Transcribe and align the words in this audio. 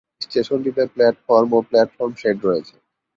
স্টেশনটিতে 0.21 0.83
platform 0.93 1.49
ও 1.53 1.59
platform 1.69 2.11
shed 2.21 2.37
রয়েছে। 2.47 2.75